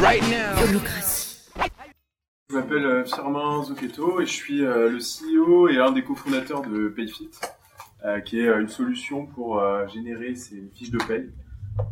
[0.00, 0.56] Right now.
[2.48, 6.62] Je m'appelle euh, Firmin Zocchetto et je suis euh, le CEO et un des cofondateurs
[6.62, 7.30] de Payfit,
[8.04, 11.30] euh, qui est euh, une solution pour euh, générer ces fiches de paye.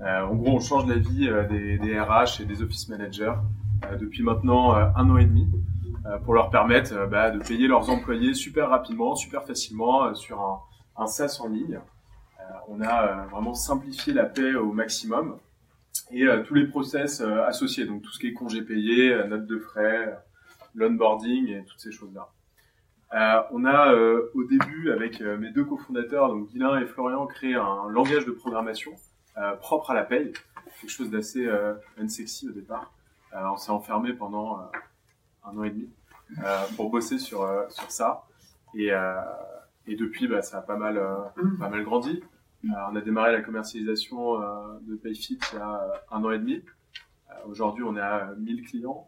[0.00, 3.34] Euh, en gros, on change la vie euh, des, RH et des office managers
[3.90, 5.48] euh, depuis maintenant euh, un an et demi
[6.06, 10.14] euh, pour leur permettre euh, bah, de payer leurs employés super rapidement, super facilement euh,
[10.14, 10.60] sur un,
[10.96, 11.78] un SaaS en ligne.
[12.68, 15.38] On a euh, vraiment simplifié la paie au maximum
[16.10, 19.46] et euh, tous les process euh, associés, donc tout ce qui est congé payé, notes
[19.46, 20.18] de frais,
[20.74, 22.28] l'onboarding et toutes ces choses-là.
[23.50, 23.92] On a
[24.34, 28.92] au début avec mes deux cofondateurs, donc Guilain et Florian, créé un langage de programmation
[29.60, 30.32] propre à la paye,
[30.80, 31.50] quelque chose d'assez
[31.98, 32.92] unsexy au départ.
[33.34, 34.60] On s'est enfermé pendant
[35.44, 35.90] un an et demi
[36.76, 37.44] pour bosser sur
[37.88, 38.28] ça
[38.76, 38.92] et
[39.88, 41.02] depuis bah, ça a pas mal
[41.82, 42.22] grandi.
[42.64, 46.30] Euh, on a démarré la commercialisation euh, de Payfit il y a euh, un an
[46.30, 46.62] et demi.
[47.46, 49.06] Aujourd'hui, on est à 1000 clients.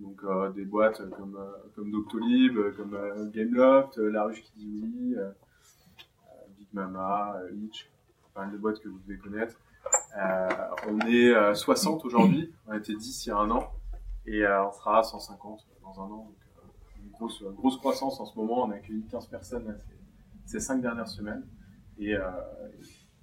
[0.00, 0.22] Donc
[0.54, 1.38] des boîtes comme,
[1.76, 5.16] comme Doctolib, comme Gameloft, La Ruche qui dit oui,
[6.58, 7.88] Big Mama, Itch,
[8.34, 9.56] pas mal de boîtes que vous devez connaître.
[10.88, 13.70] On est euh, 60 aujourd'hui, on était 10 il y a un an,
[14.26, 16.32] et on sera à 150 dans un an.
[17.00, 19.78] Une grosse, grosse croissance en ce moment, on a accueilli 15 personnes
[20.44, 21.44] ces, ces 5 dernières semaines,
[21.98, 22.20] et euh,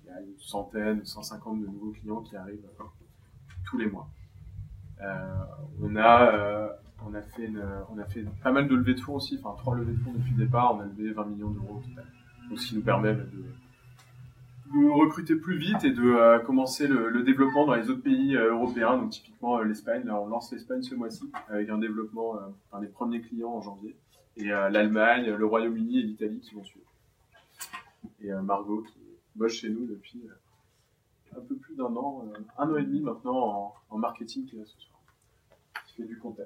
[0.03, 2.83] il y a une centaine, 150 de nouveaux clients qui arrivent euh,
[3.65, 4.09] tous les mois.
[5.01, 5.35] Euh,
[5.81, 6.69] on a
[7.03, 7.49] on a fait
[7.91, 10.13] on a fait pas mal de levées de fonds aussi, enfin trois levées de fonds
[10.13, 10.75] depuis le départ.
[10.75, 12.05] On a levé 20 millions d'euros au total.
[12.49, 17.23] Donc ce qui nous permet bah, de, de recruter plus vite et de commencer le,
[17.23, 18.97] développement dans les autres pays européens.
[18.97, 22.35] Donc typiquement l'Espagne, là on lance l'Espagne ce mois-ci avec un développement,
[22.71, 23.95] un des premiers clients en janvier.
[24.37, 26.90] Et l'Allemagne, le Royaume-Uni et l'Italie qui vont suivre.
[28.21, 28.99] Et euh, Margot qui
[29.35, 33.01] bosse chez nous depuis euh, un peu plus d'un an, euh, un an et demi
[33.01, 34.99] maintenant en, marketing qui est là ce soir,
[35.87, 36.43] qui fait du content.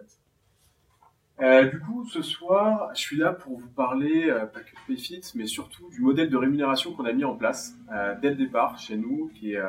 [1.42, 5.21] Euh, du coup, ce soir, je suis là pour vous parler, pas que de Payfit,
[5.36, 7.76] mais surtout du modèle de rémunération qu'on a mis en place
[8.21, 9.61] dès le départ chez nous, qui est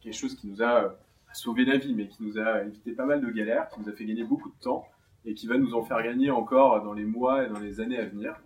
[0.00, 0.94] quelque chose qui nous a
[1.32, 3.92] sauvé la vie, mais qui nous a évité pas mal de galères, qui nous a
[3.92, 4.86] fait gagner beaucoup de temps
[5.24, 7.98] et qui va nous en faire gagner encore dans les mois et dans les années
[7.98, 8.40] à venir.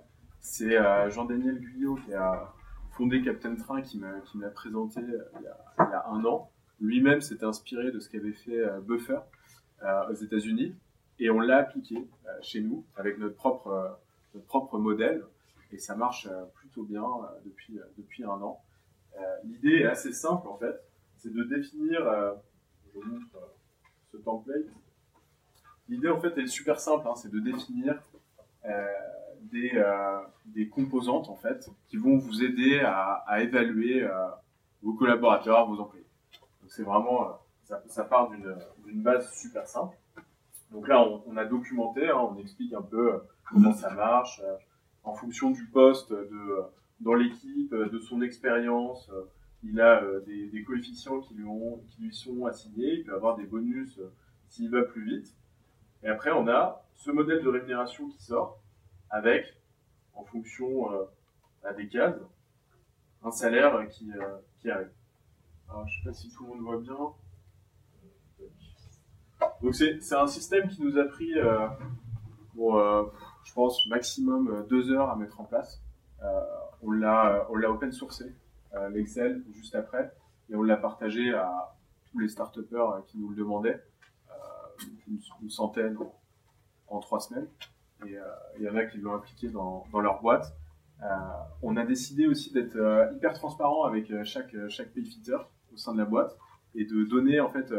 [0.44, 2.52] C'est euh, Jean-Daniel Guyot qui a
[2.90, 6.50] fondé Captain Train qui me l'a présenté euh, il y, a, un an.
[6.82, 9.20] Lui-même s'était inspiré de ce qu'avait fait euh, Buffer
[10.10, 10.74] aux États-Unis
[11.18, 12.06] et on l'a appliqué
[12.42, 13.98] chez nous avec notre propre,
[14.34, 15.24] notre propre modèle
[15.72, 17.04] et ça marche plutôt bien
[17.44, 18.62] depuis, depuis un an.
[19.44, 20.74] L'idée est assez simple en fait,
[21.18, 22.00] c'est de définir,
[22.86, 23.38] je vous montre
[24.10, 24.64] ce template.
[25.90, 28.00] L'idée en fait est super simple, hein, c'est de définir
[29.52, 34.10] des, euh, des composantes en fait qui vont vous aider à, évaluer euh,
[34.82, 36.06] vos collaborateurs, vos employés.
[36.62, 37.28] Donc c'est vraiment,
[37.70, 39.96] euh, ça, part d'une base super simple.
[40.70, 44.42] Donc là, on, a documenté, hein, on explique un peu comment ça marche,
[45.04, 46.62] en fonction du poste de,
[47.00, 49.10] dans l'équipe, de son expérience.
[49.62, 51.46] il a des, coefficients qui lui,
[51.88, 54.00] qui lui sont assignés, il peut avoir des bonus
[54.48, 55.32] s'il va plus vite.
[56.02, 58.58] Et après, on a ce modèle de rémunération qui sort
[59.14, 59.46] avec,
[60.14, 61.04] en fonction euh,
[61.62, 62.16] bah, des cases,
[63.22, 64.90] un salaire qui, euh, qui arrive.
[65.86, 66.96] Je sais pas si tout le monde voit bien.
[69.62, 71.66] Donc c'est un système qui nous a pris, euh,
[72.58, 73.04] euh,
[73.44, 75.80] je pense, maximum deux heures à mettre en place.
[76.22, 76.40] Euh,
[76.82, 78.34] on l'a open sourcé,
[78.90, 80.12] l'Excel, juste après,
[80.50, 81.74] et on l'a partagé à
[82.10, 82.58] tous les start
[83.06, 83.82] qui nous le demandaient,
[85.08, 87.48] une, centaine en, en trois semaines.
[88.06, 88.22] Et euh,
[88.58, 90.54] il y en a qui l'ont appliqué dans, dans leur boîte.
[91.02, 91.06] Euh,
[91.62, 95.36] on a décidé aussi d'être euh, hyper transparent avec chaque, chaque payfitter
[95.72, 96.36] au sein de la boîte
[96.74, 97.72] et de donner en fait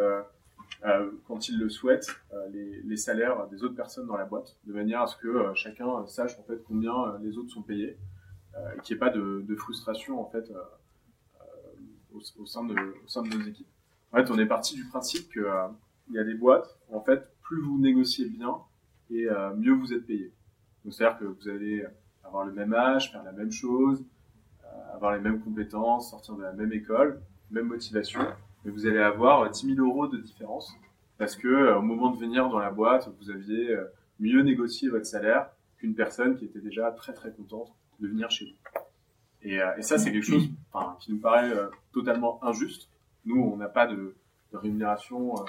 [1.28, 2.16] quand ils le souhaitent,
[2.52, 6.38] les, salaires des autres personnes dans la boîte, de manière à ce que chacun sache
[6.40, 7.97] en fait combien les autres sont payés,
[8.56, 10.52] et qu'il n'y ait pas de, frustration en fait
[12.14, 13.68] au, sein de, nos équipes.
[14.11, 15.68] En fait, on est parti du principe que euh,
[16.09, 18.58] il y a des boîtes en fait plus vous négociez bien
[19.11, 20.31] et euh, mieux vous êtes payé.
[20.84, 21.85] Donc c'est-à-dire que vous allez
[22.23, 24.03] avoir le même âge, faire la même chose,
[24.63, 27.22] euh, avoir les mêmes compétences, sortir de la même école,
[27.52, 28.22] même motivation,
[28.63, 30.73] mais vous allez avoir 10 000 euros de différence
[31.17, 33.85] parce que euh, au moment de venir dans la boîte, vous aviez euh,
[34.19, 38.46] mieux négocié votre salaire qu'une personne qui était déjà très très contente de venir chez
[38.46, 38.66] vous.
[39.41, 40.49] Et, euh, ça, c'est quelque chose
[40.99, 42.90] qui nous paraît euh, totalement injuste.
[43.25, 44.16] Nous, on n'a pas de,
[44.53, 45.43] rémunération euh,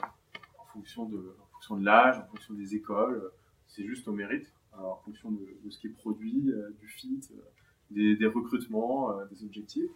[0.59, 3.31] en fonction de l'âge, en fonction des écoles.
[3.69, 4.47] C'est juste au mérite,
[4.79, 9.45] en fonction de, ce qui est produit, euh, du fit, euh, des, recrutements, euh, des
[9.45, 9.91] objectifs.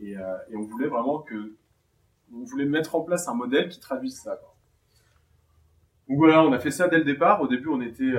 [0.00, 0.16] Et,
[0.54, 1.54] on voulait vraiment que
[2.34, 4.40] on voulait mettre en place un modèle qui traduise ça.
[6.08, 7.40] Donc voilà, on a fait ça dès le départ.
[7.40, 8.14] Au début, on était,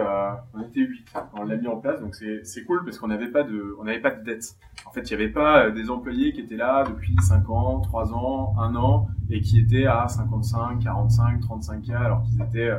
[0.54, 2.00] on était 8 quand on l'a mis en place.
[2.00, 4.56] Donc c'est cool parce qu'on n'avait pas de, on pas de dette.
[4.86, 8.14] En fait, il n'y avait pas des employés qui étaient là depuis 5 ans, 3
[8.14, 12.72] ans, 1 an et qui étaient à 55, 45, 35 k alors qu'ils étaient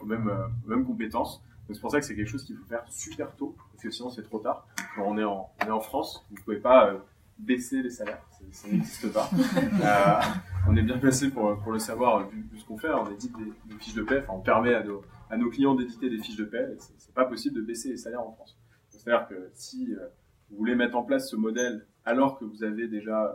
[0.00, 1.42] aux, mêmes, euh, aux mêmes compétences.
[1.70, 4.08] C'est pour ça que c'est quelque chose qu'il faut faire super tôt parce que sinon
[4.10, 4.66] c'est trop tard.
[4.96, 6.98] Quand on est en, on est en France, vous pouvez pas euh,
[7.38, 9.30] baisser les salaires, ça, ça n'existe pas.
[9.84, 10.20] Euh,
[10.68, 12.90] on est bien placé pour, pour le savoir vu, vu ce qu'on fait.
[12.90, 15.74] On édite des, des fiches de paie, enfin, on permet à nos, à nos clients
[15.74, 16.72] d'éditer des fiches de paie.
[16.72, 18.58] et C'est c'est pas possible de baisser les salaires en France.
[18.90, 20.08] C'est-à-dire que si euh,
[20.50, 23.32] vous voulez mettre en place ce modèle alors que vous avez déjà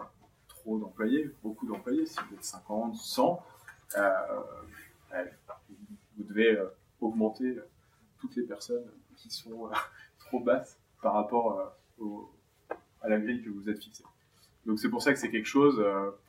[0.47, 3.43] trop d'employés, beaucoup d'employés, si vous êtes 50, 100,
[3.97, 4.09] euh,
[5.11, 5.33] ouais,
[6.17, 6.67] vous devez euh,
[7.01, 7.67] augmenter euh,
[8.19, 9.73] toutes les personnes qui sont euh,
[10.19, 11.75] trop basses par rapport
[13.01, 14.05] à la grille que vous êtes fixée.
[14.65, 15.79] Donc c'est pour ça que c'est quelque chose,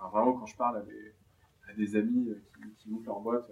[0.01, 3.49] vraiment quand je parle à des, amis qui, qui montent leur boîte,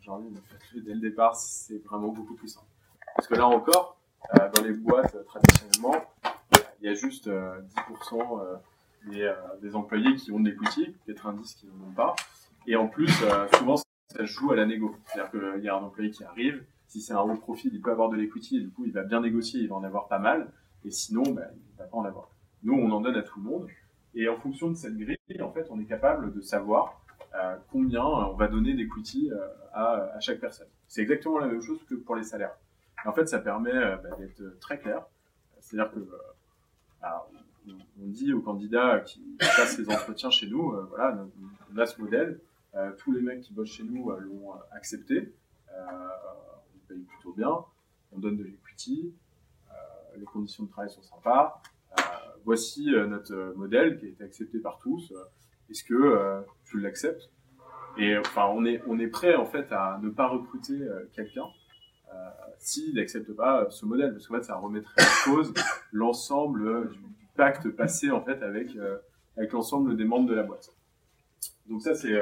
[0.00, 2.66] dis, mais faites-le dès le départ, c'est vraiment beaucoup plus simple.
[3.14, 4.00] Parce que là encore,
[4.36, 6.04] dans les boîtes, traditionnellement,
[6.84, 7.62] il y a juste euh,
[8.10, 8.42] 10%
[9.06, 12.14] euh, des, employés qui ont de l'equity, 90 qui n'en ont pas.
[12.66, 13.08] Et en plus,
[13.58, 13.76] souvent,
[14.08, 14.96] ça joue à la négo.
[15.06, 17.90] C'est-à-dire qu'il y a un employé qui arrive, si c'est un haut profil, il peut
[17.90, 20.18] avoir de l'equity, et du coup, il va bien négocier, il va en avoir pas
[20.18, 20.50] mal.
[20.84, 22.28] Et sinon, bah, il va pas en avoir.
[22.62, 23.68] Nous, on en donne à tout le monde.
[24.14, 27.02] Et en fonction de cette grille, en fait, on est capable de savoir
[27.34, 30.68] euh, combien on va donner d'equity euh, à, chaque personne.
[30.86, 32.54] C'est exactement la même chose que pour les salaires.
[33.04, 35.04] Et en fait, ça permet euh, bah, d'être très clair.
[35.60, 36.18] C'est-à-dire que euh,
[37.02, 37.28] alors,
[37.68, 41.18] on, dit aux candidats qui passent les entretiens chez nous, euh, voilà,
[41.74, 42.38] on a ce modèle.
[42.76, 45.34] Euh, tous les mecs qui bossent chez nous euh, l'ont euh, accepté.
[45.70, 47.52] On paye plutôt bien.
[48.12, 49.14] On donne de l'equity.
[50.16, 51.60] Les conditions de travail sont sympas.
[52.44, 55.12] Voici notre modèle qui a été accepté par tous.
[55.68, 57.32] Est-ce que tu l'acceptes?
[57.98, 61.46] Et enfin, on est on est prêt en fait à ne pas recruter quelqu'un
[62.12, 65.52] euh, s'il n'accepte pas ce modèle, parce qu'en fait, ça remettrait en cause
[65.90, 66.98] l'ensemble du,
[67.34, 68.68] pacte passé en fait avec
[69.36, 70.70] avec l'ensemble des membres de la boîte.
[71.66, 72.16] Donc ça, c'est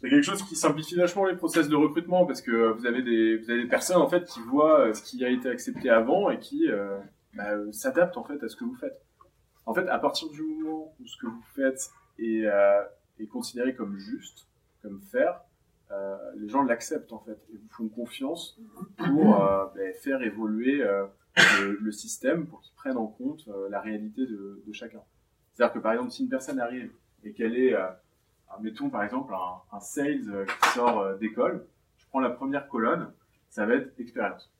[0.00, 3.66] c'est quelque chose qui simplifie vachement les process de recrutement parce que vous avez des
[3.66, 6.98] personnes en fait qui voient euh, ce qui a été accepté avant et qui euh,
[7.34, 9.00] bah, euh, s'adaptent en fait à ce que vous faites.
[9.66, 14.46] En fait, à partir du moment où ce que vous faites est, considéré comme juste,
[14.82, 15.40] comme faire,
[16.36, 18.60] les gens l'acceptent en fait et vous font confiance
[18.98, 20.84] pour bah, faire évoluer
[21.80, 25.00] le, système pour qu'ils prennent en compte la réalité de, chacun.
[25.54, 26.92] C'est-à-dire que par exemple, si une personne arrive
[27.24, 27.74] et qu'elle est,
[28.60, 29.34] mettons par exemple
[29.72, 31.66] un, sales euh, qui sort euh, d'école,
[31.96, 33.12] je prends la première colonne,
[33.50, 34.52] ça va être expérience.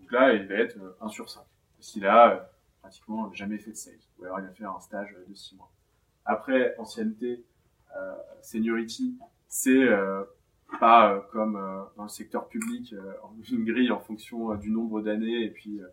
[0.00, 1.42] Donc là, il va être euh, 1 sur 5.
[1.80, 2.40] S'il a euh,
[2.80, 5.56] pratiquement jamais fait de sales, ou alors il va faire un stage euh, de 6
[5.56, 5.70] mois.
[6.24, 7.44] Après, ancienneté,
[7.96, 9.18] euh, seniority,
[9.48, 10.24] c'est euh,
[10.78, 13.12] pas euh, comme euh, dans le secteur public, euh,
[13.50, 15.86] une grille en fonction euh, du nombre d'années et puis euh,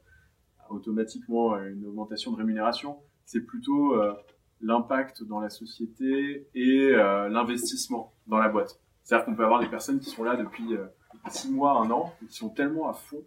[0.70, 3.00] automatiquement euh, une augmentation de rémunération.
[3.26, 4.14] C'est plutôt euh,
[4.62, 8.80] l'impact dans la société et euh, l'investissement dans la boîte.
[9.04, 10.88] C'est-à-dire qu'on peut avoir des personnes qui sont là depuis euh,
[11.30, 13.24] six mois, un an, et qui sont tellement à fond,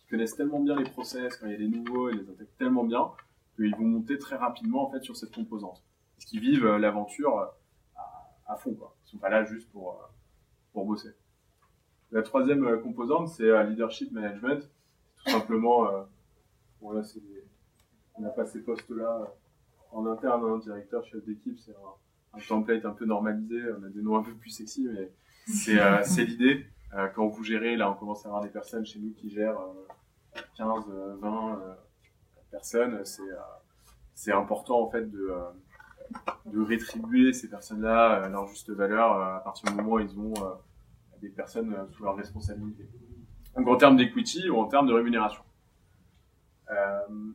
[0.00, 2.56] qui connaissent tellement bien les process, quand il y a des nouveaux, ils les intègrent
[2.58, 3.10] tellement bien,
[3.56, 5.82] qu'ils vont monter très rapidement en fait sur cette composante.
[6.16, 7.46] Parce qu'ils vivent euh, l'aventure euh,
[8.46, 8.94] à, fond, quoi.
[9.06, 9.98] Ils sont pas là juste pour,
[10.74, 11.14] pour bosser.
[12.10, 14.68] La troisième composante, c'est leadership management.
[15.24, 15.86] Tout simplement,
[16.82, 17.22] bon là, c'est
[18.14, 19.32] on n'a pas ces postes-là
[19.92, 23.88] en interne, hein, directeur, chef d'équipe, c'est un, un template un peu normalisé, on a
[23.88, 25.10] des noms un peu plus sexy, mais
[25.46, 26.66] c'est euh, l'idée.
[26.94, 29.58] Euh, quand vous gérez, là on commence à avoir des personnes chez nous qui gèrent
[29.58, 31.74] euh, 15, euh, 20 euh,
[32.50, 33.02] personnes,
[34.14, 35.32] c'est important en fait de,
[36.46, 40.34] de rétribuer ces personnes-là à leur juste valeur à partir du moment où ils ont
[41.22, 42.86] des personnes sous leur responsabilité.
[43.56, 45.42] Donc en termes d'equity ou en termes de rémunération.
[46.70, 47.32] Euh,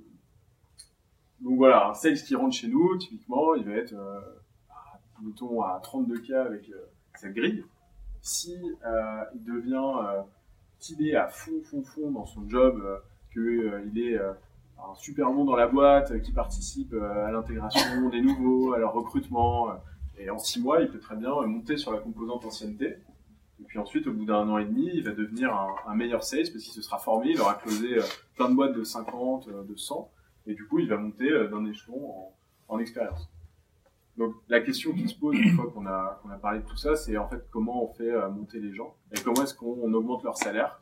[1.41, 4.19] donc voilà, un sales qui rentre chez nous, typiquement, il va être, euh,
[5.21, 7.63] mettons, à 32K avec euh, cette grille.
[8.21, 10.21] Si euh, il devient, euh,
[10.79, 12.97] qu'il est à fond, fond, fond dans son job, euh,
[13.31, 14.33] qu'il est euh,
[14.79, 18.79] un super bon dans la boîte, euh, qui participe euh, à l'intégration des nouveaux, à
[18.79, 19.73] leur recrutement, euh,
[20.17, 22.97] et en six mois, il peut très bien euh, monter sur la composante ancienneté.
[23.59, 26.23] Et puis ensuite, au bout d'un an et demi, il va devenir un, un meilleur
[26.23, 28.03] sales parce qu'il se sera formé, il aura closé euh,
[28.35, 30.11] plein de boîtes de 50, euh, de 100.
[30.47, 32.35] Et du coup, il va monter euh, d'un échelon en,
[32.69, 33.29] en expérience.
[34.17, 37.17] Donc, la question qui se pose une fois qu'on a, parlé de tout ça, c'est
[37.17, 38.95] en fait comment on fait euh, monter les gens?
[39.15, 40.81] Et comment est-ce qu'on on augmente leur salaire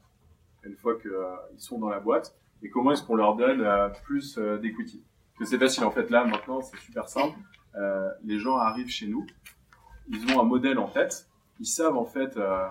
[0.64, 2.36] une fois qu'ils sont dans la boîte?
[2.64, 4.58] Et comment est-ce qu'on leur donne euh, plus euh.
[4.58, 7.38] Parce que c'est facile en fait là maintenant, c'est super simple.
[7.76, 9.26] Euh, les gens arrivent chez nous
[10.08, 11.28] ils ont un modèle en tête,
[11.60, 12.68] ils savent en fait euh,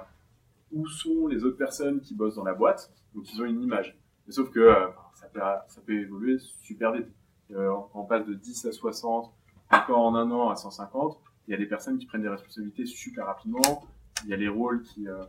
[0.72, 3.96] où sont les autres personnes qui bossent dans la boîte, donc ils ont une image.
[4.26, 7.08] Mais sauf que euh, ça, peut, évoluer super vite.
[7.52, 9.32] Euh, on passe de 10 à 60,
[9.70, 11.18] encore en un an à 150.
[11.46, 13.86] Il y a des personnes qui prennent des responsabilités super rapidement.
[14.24, 15.22] Il y a les rôles qui, euh,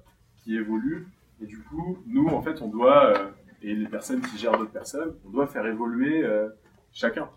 [0.47, 1.07] évoluent.
[1.41, 3.13] Et du coup, nous, en fait, on doit,
[3.63, 6.23] et les personnes qui gèrent d'autres personnes, on doit faire évoluer
[6.93, 7.27] chacun.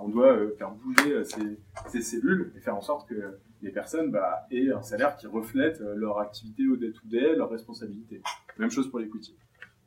[0.00, 4.72] On doit faire bouger ces, cellules et faire en sorte que les personnes bah, aient
[4.72, 8.22] un salaire qui reflète leur activité au day-to-day, leurs responsabilités.
[8.56, 9.36] Même chose pour l'equity.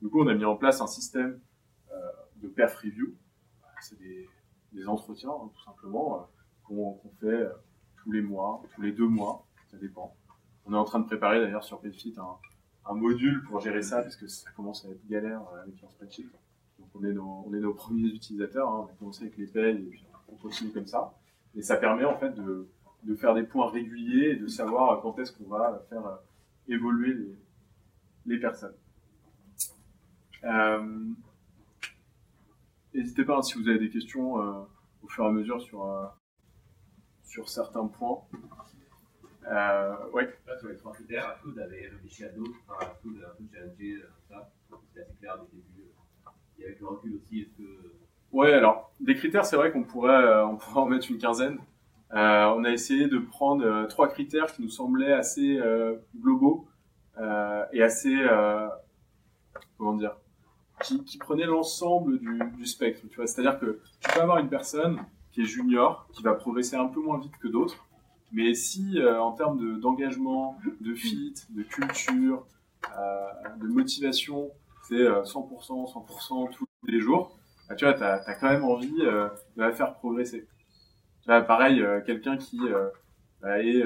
[0.05, 1.39] Du coup, on a mis en place un système
[1.91, 1.95] euh,
[2.35, 3.15] de perf review.
[3.81, 6.21] C'est des, entretiens, hein, tout simplement, euh,
[6.63, 7.49] qu'on fait euh,
[8.03, 10.15] tous les mois, tous les deux mois, ça dépend.
[10.67, 14.15] On est en train de préparer d'ailleurs sur Payfit un, module pour gérer ça, parce
[14.15, 16.29] que ça commence à être galère avec un spreadsheet.
[16.77, 18.85] Donc on est nos, premiers utilisateurs, hein.
[18.87, 21.17] on a commencé avec les payes et puis on continue comme ça.
[21.55, 22.69] Et ça permet en fait de,
[23.15, 26.19] faire des points réguliers et de savoir quand est-ce qu'on va faire
[26.67, 27.35] évoluer
[28.27, 28.75] les personnes.
[30.45, 31.13] Euh,
[32.95, 34.61] N'hésitez pas hein, si vous avez des questions euh,
[35.03, 36.05] au fur et à mesure sur, euh,
[37.25, 38.21] sur certains points.
[39.51, 40.33] Euh, ouais.
[40.47, 43.43] Là, sur les trois critères, vous avez réfléchi à d'autres Enfin, vous avez un peu
[43.53, 44.49] challengé ça?
[44.87, 45.91] C'était assez clair dès le début.
[46.57, 47.93] Et avec le recul aussi, est-ce que.
[48.31, 51.59] Ouais, alors, des critères, c'est vrai qu'on pourrait, on pourrait en mettre une quinzaine.
[52.13, 55.59] Euh, on a essayé de prendre euh, trois critères qui nous semblaient assez
[56.15, 56.69] globaux
[57.73, 58.15] et assez,
[59.77, 60.15] comment dire,
[61.05, 63.01] qui, prenaient l'ensemble du, spectre.
[63.09, 64.99] Tu vois, c'est-à-dire que tu peux avoir une personne
[65.31, 67.85] qui est junior, qui va progresser un peu moins vite que d'autres,
[68.31, 72.45] mais si euh, en termes de- d'engagement, de, fit, de culture,
[72.97, 73.27] euh,
[73.59, 74.51] de motivation,
[74.87, 77.37] c'est euh, 100%, 100% tous les jours,
[77.67, 80.47] bah, tu vois, t'as as quand même envie de la faire progresser.
[81.25, 82.59] Pareil, quelqu'un qui
[83.41, 83.83] bah, est,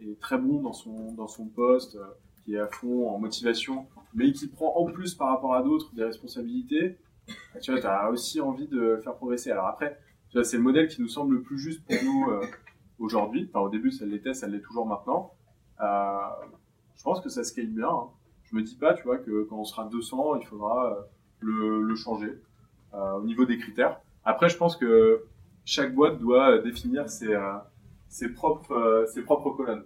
[0.00, 1.96] est très bon dans son dans son poste,
[2.44, 5.94] qui est à fond en motivation, mais qui prend en plus par rapport à d'autres
[5.94, 6.98] des responsabilités,
[7.60, 9.50] tu vois, t'as aussi envie de faire progresser.
[9.50, 9.98] Alors après,
[10.30, 12.46] tu vois, c'est le modèle qui nous semble le plus juste pour nous euh,
[12.98, 13.48] aujourd'hui.
[13.48, 15.32] Enfin, au début, ça l'était, ça l'est toujours maintenant.
[15.80, 16.18] Euh,
[16.96, 17.88] je pense que ça scale bien.
[17.88, 18.08] Hein.
[18.44, 21.02] Je me dis pas, tu vois, que quand on sera 200, il faudra euh,
[21.40, 22.38] le, changer
[22.92, 24.00] au niveau des critères.
[24.24, 25.24] Après, je pense que
[25.64, 29.84] chaque boîte doit définir ses propres colonnes.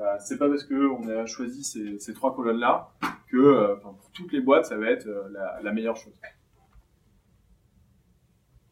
[0.00, 2.90] Euh, c'est pas parce que on a choisi ces, trois colonnes-là
[3.28, 5.28] que, euh, pour toutes les boîtes, ça va être euh,
[5.62, 6.12] la, meilleure chose.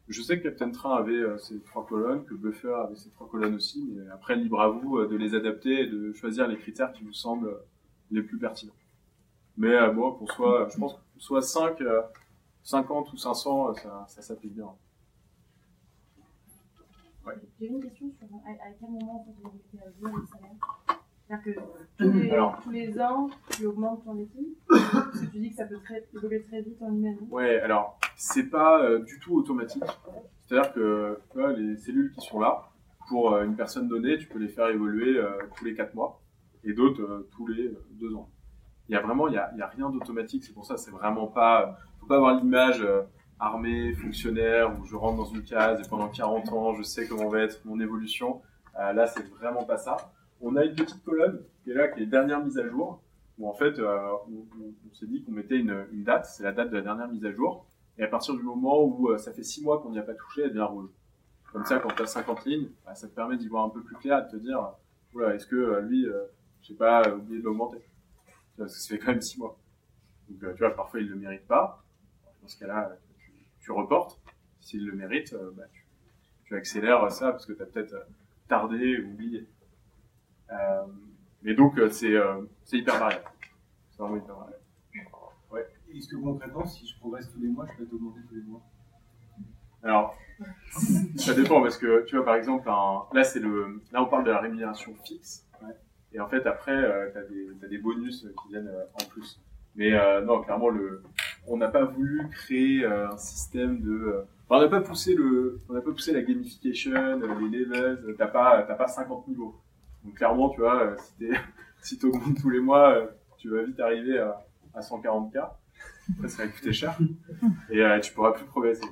[0.09, 3.55] Je sais que Captain Train avait ces trois colonnes, que Buffer avait ces trois colonnes
[3.55, 7.05] aussi, mais après, libre à vous de les adapter et de choisir les critères qui
[7.05, 7.59] vous semblent
[8.11, 8.73] les plus pertinents.
[9.59, 12.03] Mais bon, qu'on soit, je pense qu'on soit 5, euh,
[12.63, 14.71] 50 ou 500, euh, ça, ça s'applique bien.
[17.61, 20.78] J'ai une question sur à, quel moment vous avez fait jouer le salaire
[21.29, 21.61] C'est-à-dire que
[21.99, 22.59] tous les, Alors.
[22.63, 26.03] tous les ans, tu augmentes ton équipe Parce que tu dis que ça peut très,
[26.15, 27.19] évoluer très vite en une année.
[27.31, 29.85] Ouais, alors, c'est pas euh, du tout automatique.
[30.47, 32.71] C'est-à-dire que vois, les cellules qui sont là,
[33.09, 36.23] pour euh, une personne donnée, tu peux les faire évoluer euh, tous les 4 mois
[36.65, 38.31] et d'autres tous les 2 ans.
[38.89, 40.45] Il y a vraiment, il y a, il y a rien d'automatique.
[40.45, 42.83] C'est pour ça, c'est vraiment pas, faut pas avoir l'image
[43.39, 47.29] armée, fonctionnaire, où je rentre dans une case et pendant 40 ans, je sais comment
[47.29, 48.41] va être mon évolution.
[48.75, 50.11] Là, c'est vraiment pas ça.
[50.41, 53.03] On a une petite colonne qui est là, qui est dernière mise à jour,
[53.39, 56.77] où en fait, euh, on, s'est dit qu'on mettait une, date, c'est la date de
[56.77, 57.67] la dernière mise à jour.
[57.97, 60.15] Et à partir du moment où euh, ça fait 6 mois qu'on n'y a pas
[60.15, 60.91] touché, elle devient rouge.
[61.53, 63.83] Comme ça, quand tu as 50 lignes, bah, ça te permet d'y voir un peu
[63.83, 64.73] plus clair de te dire,
[65.17, 66.07] euh, est-ce que lui,
[66.63, 67.79] je sais pas, oublié de l'augmenter?
[68.57, 69.59] Parce que ça fait quand même 6 mois.
[70.29, 71.83] Donc, tu vois, parfois, il le mérite pas.
[72.43, 72.97] Dans ce cas-là,
[73.61, 74.21] tu, reportes.
[74.61, 75.85] S'il le mérite, bah, tu,
[76.45, 77.95] tu accélères ça parce que tu as peut-être
[78.49, 79.47] tardé ou oublié.
[80.53, 80.83] Euh,
[81.43, 83.25] mais donc, euh, c'est euh, c'est hyper variable.
[83.91, 84.55] C'est vraiment hyper variable.
[85.95, 88.61] Est-ce que concrètement, si je progresse tous les mois, je peux t'augmenter tous les mois?
[89.83, 90.17] Alors,
[91.17, 94.25] ça dépend parce que tu vois par exemple, un- là c'est le, là on parle
[94.25, 95.75] de la rémunération fixe, Ouais.
[96.13, 99.41] et en fait après euh, t'as des, t'as des bonus qui viennent euh, en plus.
[99.77, 101.03] Mais euh, non, clairement le,
[101.47, 105.73] on n'a pas voulu créer un système de, enfin, on n'a pas poussé le, on
[105.73, 107.19] n'a pas poussé la gamification,
[107.51, 109.55] les levels, t'as pas, t'as pas 50 niveaux.
[110.09, 111.31] Donc clairement tu vois, euh, si t'es,
[111.83, 115.51] si t'augmentes tous les mois, euh, tu vas vite arriver à, à 140k.
[116.15, 116.99] Après ça va coûter cher
[117.71, 118.87] et euh, tu pourras plus progresser.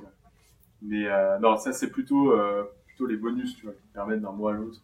[0.83, 2.33] Mais euh, non, ça c'est plutôt,
[2.85, 4.79] plutôt les bonus tu vois, qui permettent d'un mois à l'autre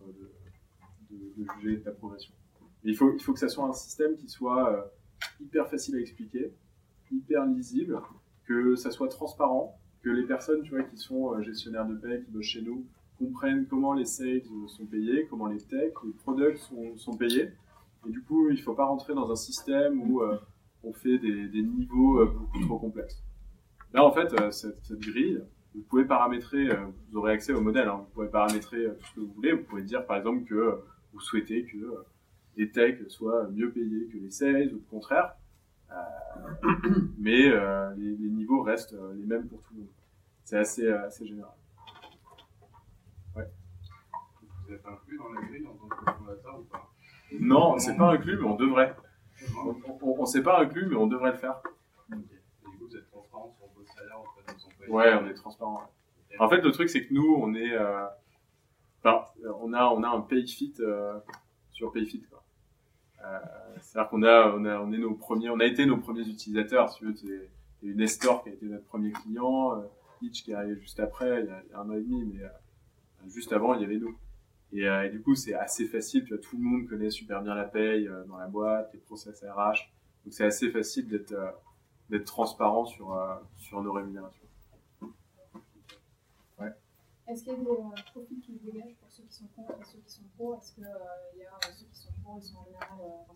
[1.12, 2.34] de, de, juger ta progression.
[2.84, 4.92] Mais il faut, il faut que ça soit un système qui soit
[5.40, 6.52] hyper facile à expliquer,
[7.12, 8.02] hyper lisible,
[8.46, 12.32] que ça soit transparent, que les personnes tu vois, qui sont gestionnaires de paie, qui
[12.32, 12.88] bossent chez nous,
[13.24, 16.60] comprennent comment les sales sont payés, comment les techs, les products
[16.96, 17.50] sont, payés.
[18.08, 20.38] Et du coup, il ne faut pas rentrer dans un système où euh,
[20.84, 23.24] on fait des, niveaux euh, beaucoup trop complexes.
[23.94, 25.42] Là, en fait, euh, cette, grille,
[25.74, 26.70] vous pouvez paramétrer,
[27.10, 29.54] vous aurez accès au modèle, hein, vous pouvez paramétrer tout ce que vous voulez.
[29.54, 30.80] Vous pouvez dire, par exemple, que
[31.14, 32.04] vous souhaitez que
[32.58, 35.36] les techs soient mieux payés que les sales, ou le contraire.
[37.18, 37.50] Mais
[37.98, 39.90] les, niveaux restent les mêmes pour tout le monde.
[40.44, 41.54] C'est assez, assez général.
[44.74, 46.90] Vous êtes inclus dans la grille en tant que fondateur ou pas?
[47.40, 48.96] Non, c'est pas inclus, mais on devrait.
[49.66, 51.62] On, on s'est pas inclus, mais on devrait le faire.
[52.12, 52.18] Ok.
[52.18, 55.28] Et du coup, vous êtes transparent sur vos salaires auprès de vos employés Ouais, on
[55.28, 55.76] est transparent.
[56.32, 56.38] ouais.
[56.40, 58.06] En fait, le truc, c'est que nous, on est, euh,
[59.06, 61.20] on a, on a un payfit euh,
[61.72, 62.44] sur payfit, quoi.
[63.26, 63.40] Euh,
[63.80, 66.92] C'est-à-dire qu'on a, on a, on est nos premiers, on a été nos premiers utilisateurs.
[66.92, 67.50] Si tu veux,
[67.84, 69.84] une Nestor qui a été notre premier client, euh,
[70.22, 72.02] Hitch qui est arrivé juste après, il y a, il y a un an et
[72.02, 72.42] demi, mais
[73.30, 74.18] juste avant, il y avait nous.
[74.74, 76.24] Et, euh, et du coup, c'est assez facile.
[76.26, 79.00] Tu vois, tout le monde connaît super bien la paye euh, dans la boîte, les
[79.00, 79.90] process RH.
[80.26, 81.52] Donc, c'est assez facile d'être euh,
[82.10, 84.44] d'être transparent sur euh, sur nos rémunérations.
[87.26, 89.72] Est-ce qu'il y a des euh, profils qui se dégagent pour ceux qui sont contre
[89.80, 92.44] et ceux qui sont pro Est-ce qu'il y a euh, ceux qui sont pro, ils
[92.44, 93.34] sont en général euh,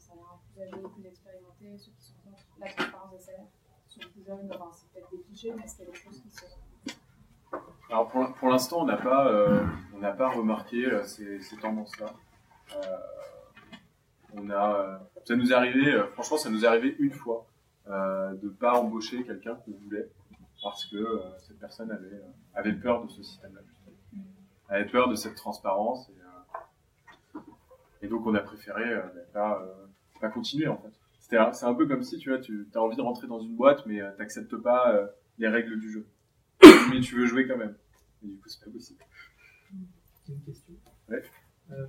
[0.54, 3.48] plus âgés, plus expérimentés, ceux qui sont contre la transparence des salaires
[3.88, 6.22] sont plus jeunes, enfin, c'est peut-être des clichés, mais est-ce qu'il y a des choses
[6.22, 6.46] qui sont.
[7.90, 9.66] Alors pour, pour l'instant, on n'a pas, euh,
[9.98, 12.14] on n'a pas remarqué euh, ces, ces tendances-là.
[12.76, 12.98] Euh,
[14.38, 17.48] euh, ça nous est arrivé, euh, franchement, ça nous est arrivé une fois
[17.88, 20.08] euh, de pas embaucher quelqu'un qu'on voulait
[20.62, 23.62] parce que euh, cette personne avait, euh, avait peur de ce système-là,
[24.70, 29.86] avait peur de cette transparence et, euh, donc on a préféré euh, bah, pas, euh,
[30.22, 30.92] pas continuer en fait.
[31.52, 34.20] C'est un peu comme si tu as envie de rentrer dans une boîte mais tu
[34.20, 35.08] n'acceptes pas euh,
[35.40, 36.06] les règles du jeu,
[36.90, 37.76] mais tu veux jouer quand même.
[38.24, 39.00] Et du coup, c'est pas possible.
[40.28, 40.74] J'ai une question.
[41.08, 41.24] Ouais.
[41.72, 41.88] Euh,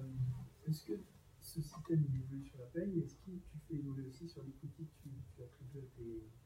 [0.68, 0.92] est-ce que
[1.40, 3.00] ce système évolue sur la paye?
[3.00, 5.80] Est-ce que tu fais évoluer aussi sur l'equity que tu, tu attribues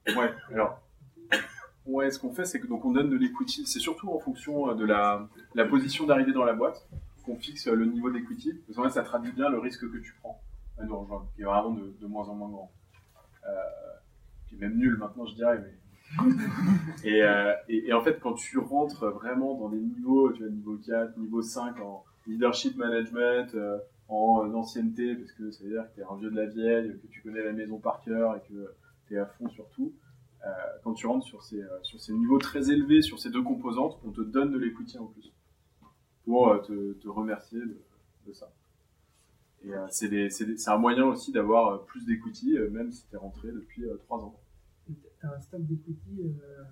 [0.07, 0.19] à tes.
[0.19, 0.81] Ouais, alors,
[1.85, 4.71] ouais, ce qu'on fait, c'est que donc on donne de l'equity, c'est surtout en fonction
[4.71, 6.89] euh, de la, la position d'arrivée dans la boîte
[7.25, 8.55] qu'on fixe euh, le niveau d'equity.
[8.67, 10.41] Parce qu'en fait, ça traduit bien le risque que tu prends
[10.79, 12.73] à nous rejoindre, qui est vraiment de, de moins en moins grand.
[13.47, 13.51] Euh,
[14.49, 15.75] qui est même nul maintenant, je dirais, mais.
[17.05, 20.77] Et, euh, et, en fait, quand tu rentres vraiment dans des niveaux, tu vois, niveau
[20.77, 25.85] 4, niveau 5 en leadership management, euh, en euh, ancienneté, parce que ça veut dire
[25.91, 28.37] que tu es un vieux de la vieille, que tu connais la maison par cœur
[28.37, 28.75] et que
[29.07, 29.93] tu es à fond sur tout.
[30.83, 34.11] Quand tu rentres sur ces, sur ces niveaux très élevés, sur ces deux composantes, on
[34.11, 35.33] te donne de l'equity en plus
[36.25, 38.51] pour te, remercier de, ça.
[39.65, 39.71] Et
[40.31, 44.19] c'est un moyen aussi d'avoir plus euh, même si tu es rentré depuis euh, trois
[44.19, 44.35] ans.
[44.87, 46.65] Tu as un stock d'equity euh,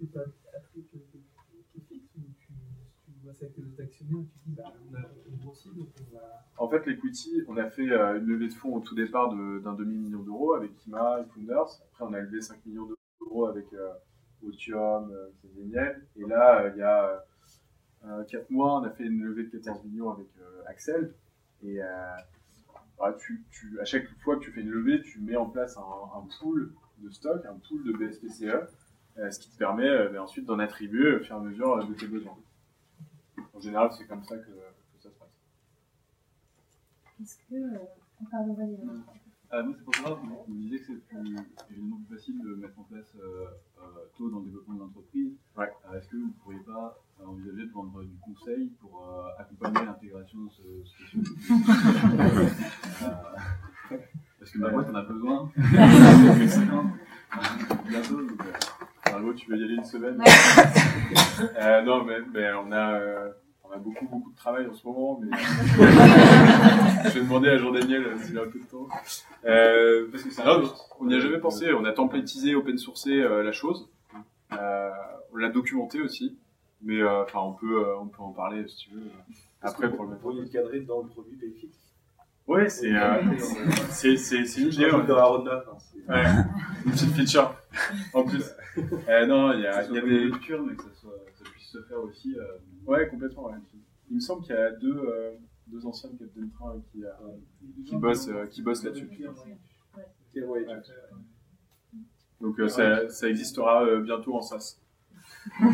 [0.00, 0.24] que tu as
[0.72, 2.48] qui est fixe ou tu,
[3.04, 5.76] tu vois ça avec tes autres actionnaires et tu dis bah, on a une cible
[5.78, 6.44] donc on va.
[6.58, 9.58] En fait, l'equity, on a fait euh, une levée de fonds au tout départ de-
[9.60, 11.80] d'un demi-million d'euros avec Kima et Founders.
[11.92, 12.88] Après, on a levé 5 millions
[13.20, 13.92] d'euros avec euh,
[14.42, 17.24] Otium, euh, Xavier Et là, euh, il y a
[18.28, 21.14] 4 mois, on a fait une levée de 14 millions avec euh, Axel.
[21.62, 21.86] Et euh,
[22.98, 25.76] bah, tu, tu, à chaque fois que tu fais une levée, tu mets en place
[25.76, 25.80] un,
[26.18, 28.44] un pool de stock, un pool de BSPCE,
[29.18, 31.74] euh, ce qui te permet euh, ben, ensuite d'en attribuer au fur et à mesure
[31.76, 32.36] euh, de tes besoins.
[33.52, 35.28] En général, c'est comme ça que, que ça se passe.
[37.22, 37.78] Est-ce que.
[38.30, 38.78] Pardon, vas-y.
[39.50, 41.36] Ah, moi, c'est pour savoir, vous vous disiez que c'est plus,
[41.70, 43.46] évidemment plus facile de mettre en place euh,
[43.80, 43.84] euh,
[44.16, 45.32] tôt dans le développement de l'entreprise.
[45.56, 45.70] Ouais.
[45.86, 49.28] Euh, Est-ce que vous ne pourriez pas euh, envisager de vendre du conseil pour euh,
[49.38, 51.18] accompagner l'intégration de ce, ce ce-
[53.04, 53.96] Euh,
[54.44, 55.50] Parce que ma boîte en a besoin.
[55.56, 56.84] Depuis 5 ans.
[57.88, 60.22] Bientôt, donc, euh, Margot, tu veux y aller une semaine.
[61.58, 63.30] Euh, Non, mais, mais on, a, euh,
[63.64, 65.18] on a beaucoup, beaucoup de travail en ce moment.
[65.22, 65.34] Mais...
[67.08, 68.86] je vais demander à Jean-Daniel euh, s'il a un peu de temps.
[69.46, 70.62] Euh, Parce que c'est non,
[71.00, 71.72] on n'y a jamais pensé.
[71.72, 73.88] On a templatisé, open sourcé euh, la chose.
[74.52, 74.90] Euh,
[75.32, 76.36] on l'a documenté aussi.
[76.82, 79.10] Mais euh, enfin, on, peut, euh, on peut en parler si tu veux.
[79.62, 80.20] Après, pour le Vous mettre.
[80.22, 81.70] pourriez le cadrer dans le produit Payfit.
[82.46, 83.22] Ouais, c'est euh,
[83.90, 84.90] c'est c'est c'est une idée.
[84.90, 85.62] dans la hein,
[86.08, 86.24] Ouais,
[86.84, 87.54] une petite feature
[88.12, 88.44] en plus.
[89.08, 90.24] Euh, non, il y a, il y des.
[90.24, 92.36] une lecture, mais que ça, soit, ça puisse se faire aussi.
[92.36, 92.42] euh,
[92.84, 93.44] Ouais, complètement.
[93.46, 93.54] Ouais.
[94.10, 95.34] Il me semble qu'il y a deux, euh,
[95.68, 97.10] deux anciens de Captain Train qui, euh,
[97.86, 99.08] qui bossent, euh, qui bossent là-dessus.
[100.34, 100.66] Ouais, Ouais.
[102.40, 104.80] Donc euh, ça, ça existera euh, bientôt en.
[105.60, 105.66] Euh,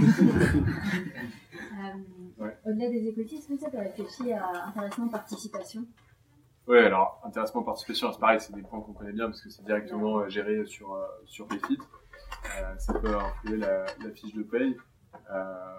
[2.38, 2.56] Ouais.
[2.66, 3.08] Au-delà des
[3.56, 5.84] que tu as réfléchi à intéressement participation
[6.70, 9.64] Ouais, alors intéressement participation, c'est pareil, c'est des points qu'on connaît bien parce que c'est
[9.64, 11.78] directement euh, géré sur euh, sur Payfit.
[12.58, 14.76] Euh, ça peut influer la, la fiche de paye.
[15.32, 15.74] Euh,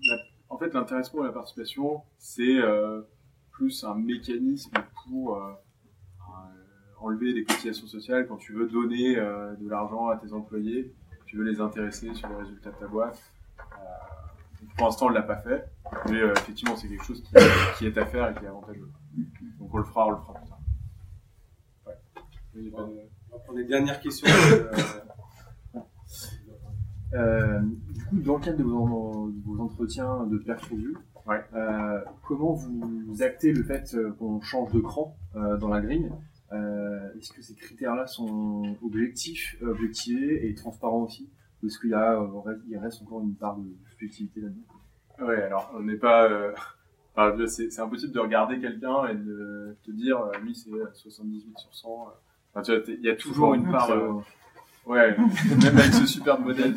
[0.00, 0.16] la-
[0.48, 3.02] En fait, l'intéressement à la participation, c'est euh,
[3.50, 4.72] plus un mécanisme
[5.04, 5.52] pour euh,
[7.00, 10.94] enlever des cotisations sociales quand tu veux donner de l'argent à tes employés,
[11.26, 13.20] tu veux les intéresser sur les résultats de ta boîte.
[14.76, 15.68] Pour l'instant, on ne l'a pas fait,
[16.08, 17.34] mais effectivement, c'est quelque chose qui,
[17.78, 18.88] qui est à faire et qui est avantageux.
[19.74, 20.58] On le fera, on le fera plus tard.
[21.86, 21.94] Ouais.
[22.72, 24.28] On va prendre les dernières questions.
[25.74, 25.80] euh,
[27.12, 27.60] Euh,
[27.92, 31.44] du coup, dans le cadre de vos, de vos entretiens de perf-revue, Ouais.
[31.54, 36.10] euh, comment vous actez le fait qu'on change de cran euh, dans la grille
[36.52, 41.28] Est-ce que ces critères-là sont objectifs, objectivés et transparents aussi
[41.62, 45.26] Ou est-ce qu'il y a, reste- il reste encore une part de subjectivité là-dedans?
[45.28, 46.28] Ouais, alors on n'est pas.
[47.18, 51.58] Euh, enfin, c'est impossible de regarder quelqu'un et de te dire, euh, lui c'est 78
[51.58, 51.88] sur 100.
[51.88, 52.10] euh.
[52.52, 53.90] Enfin, tu vois, t'es- il y a toujours une part.
[53.90, 54.20] euh,
[54.86, 55.16] ouais,
[55.62, 56.74] même avec ce superbe modèle,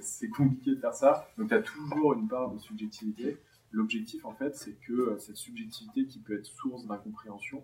[0.00, 1.28] c'est compliqué de faire ça.
[1.38, 3.38] Donc tu as toujours une part de subjectivité.
[3.72, 7.62] L'objectif en fait, c'est que euh, cette subjectivité qui peut être source d'incompréhension,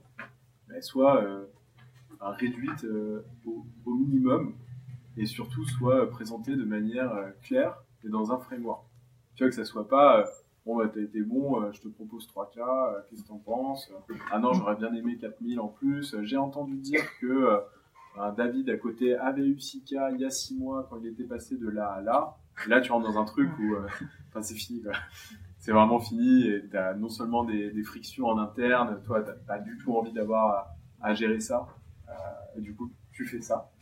[0.74, 1.44] elle soit euh,
[2.20, 4.54] enfin, réduite euh, au, au minimum
[5.16, 8.84] et surtout soit euh, présentée de manière euh, claire et dans un framework.
[9.34, 10.24] Tu vois, que ça soit pas, euh,
[10.64, 13.90] bon, bah, t'as été bon, euh, je te propose 3K, euh, qu'est-ce que t'en penses?
[14.30, 16.14] Ah non, j'aurais bien aimé 4000 en plus.
[16.14, 17.60] Euh, J'ai entendu dire que
[18.36, 21.56] David à côté avait eu 6K il y a 6 mois quand il était passé
[21.56, 22.36] de là à là.
[22.68, 23.74] Là, tu rentres dans un truc où,
[24.28, 24.82] enfin, c'est fini.
[25.58, 29.76] C'est vraiment fini et t'as non seulement des, frictions en interne, toi, t'as pas du
[29.78, 31.66] tout envie d'avoir à, gérer ça.
[32.56, 33.72] Et du coup, tu fais ça.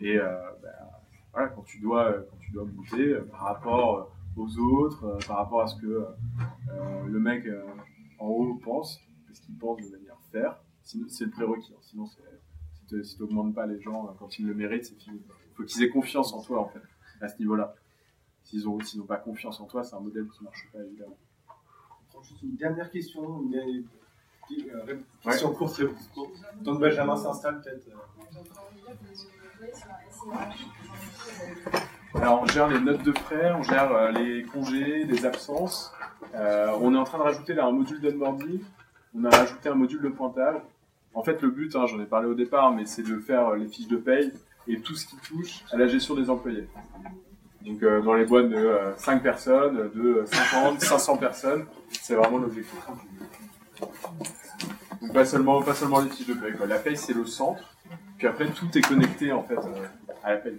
[0.00, 1.00] Et bah,
[1.32, 5.62] voilà, quand tu dois, quand tu dois monter par rapport aux autres, euh, par rapport
[5.62, 7.62] à ce que euh, le mec euh,
[8.18, 11.72] en haut pense, parce qu'il pense de manière faire, sinon c'est le prérequis.
[11.74, 11.80] hein.
[11.82, 12.22] Sinon, c'est-
[13.04, 15.20] si tu n'augmentes pas les gens euh, quand ils le méritent, c'est fini.
[15.50, 16.80] Il faut qu'ils aient confiance en toi, en fait,
[17.20, 17.74] à ce niveau-là.
[18.44, 20.78] S'ils n'ont s'ils n'ont pas confiance en toi, c'est un modèle qui ne marche pas,
[20.82, 21.18] évidemment.
[21.48, 23.82] on prend juste une dernière question, une dernière
[24.74, 26.32] euh, question courte, réponse courte.
[26.64, 27.88] Tant que Benjamin s'installe, peut-être.
[27.88, 27.94] euh,
[32.20, 35.92] Alors, on gère les notes de frais, on gère euh, les congés, les absences.
[36.34, 38.60] Euh, on est en train de rajouter là un module d'onboarding.
[39.16, 40.56] On a rajouté un module de pointage.
[41.14, 43.56] En fait, le but, hein, j'en ai parlé au départ, mais c'est de faire euh,
[43.56, 44.32] les fiches de paye
[44.66, 46.68] et tout ce qui touche à la gestion des employés.
[47.64, 52.80] Donc, dans les boîtes de 5 personnes, de euh, 50, 500 personnes, c'est vraiment l'objectif.
[53.80, 56.54] Donc, pas seulement, pas seulement les fiches de paye.
[56.66, 57.62] La paye, c'est le centre.
[58.16, 59.58] Puis après, tout est connecté en fait
[60.24, 60.58] à la paye.